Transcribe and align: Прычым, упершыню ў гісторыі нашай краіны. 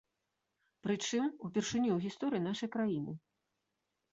Прычым, 0.87 1.27
упершыню 1.47 1.91
ў 1.93 1.99
гісторыі 2.07 2.45
нашай 2.49 2.69
краіны. 2.77 3.13